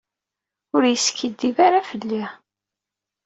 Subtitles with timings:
[0.75, 2.23] Ur yeskiddib ara fell-i.